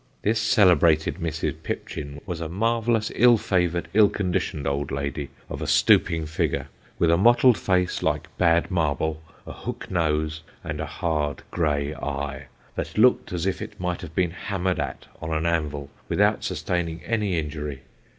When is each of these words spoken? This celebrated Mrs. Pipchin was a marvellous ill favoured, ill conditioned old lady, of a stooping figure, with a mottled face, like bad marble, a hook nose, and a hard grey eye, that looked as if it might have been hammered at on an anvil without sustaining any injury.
This 0.23 0.41
celebrated 0.41 1.17
Mrs. 1.17 1.61
Pipchin 1.61 2.21
was 2.25 2.41
a 2.41 2.49
marvellous 2.49 3.11
ill 3.13 3.37
favoured, 3.37 3.87
ill 3.93 4.09
conditioned 4.09 4.65
old 4.65 4.89
lady, 4.89 5.29
of 5.47 5.61
a 5.61 5.67
stooping 5.67 6.25
figure, 6.25 6.69
with 6.97 7.11
a 7.11 7.17
mottled 7.17 7.55
face, 7.55 8.01
like 8.01 8.35
bad 8.39 8.71
marble, 8.71 9.21
a 9.45 9.53
hook 9.53 9.91
nose, 9.91 10.41
and 10.63 10.81
a 10.81 10.87
hard 10.87 11.43
grey 11.51 11.93
eye, 11.93 12.45
that 12.73 12.97
looked 12.97 13.31
as 13.31 13.45
if 13.45 13.61
it 13.61 13.79
might 13.79 14.01
have 14.01 14.15
been 14.15 14.31
hammered 14.31 14.79
at 14.79 15.05
on 15.21 15.31
an 15.35 15.45
anvil 15.45 15.87
without 16.09 16.43
sustaining 16.43 17.03
any 17.03 17.37
injury. 17.37 17.83